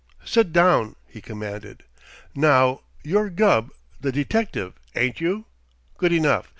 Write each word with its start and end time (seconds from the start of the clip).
"Sit 0.25 0.51
down," 0.51 0.95
he 1.07 1.21
commanded. 1.21 1.83
"Now, 2.33 2.81
you're 3.03 3.29
Gubb, 3.29 3.69
the 3.99 4.11
detective, 4.11 4.73
ain't 4.95 5.21
you? 5.21 5.45
Good 5.99 6.11
enough! 6.11 6.47